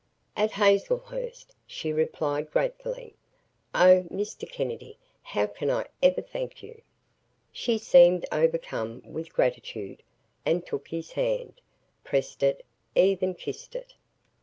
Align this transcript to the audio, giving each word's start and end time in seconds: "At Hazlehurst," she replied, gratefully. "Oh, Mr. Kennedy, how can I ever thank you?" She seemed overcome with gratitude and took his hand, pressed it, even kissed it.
"At 0.35 0.49
Hazlehurst," 0.53 1.53
she 1.67 1.93
replied, 1.93 2.49
gratefully. 2.49 3.13
"Oh, 3.75 4.05
Mr. 4.09 4.49
Kennedy, 4.51 4.97
how 5.21 5.45
can 5.45 5.69
I 5.69 5.85
ever 6.01 6.23
thank 6.23 6.63
you?" 6.63 6.81
She 7.51 7.77
seemed 7.77 8.25
overcome 8.31 9.03
with 9.05 9.31
gratitude 9.31 10.01
and 10.43 10.65
took 10.65 10.87
his 10.87 11.11
hand, 11.11 11.61
pressed 12.03 12.41
it, 12.41 12.65
even 12.95 13.35
kissed 13.35 13.75
it. 13.75 13.93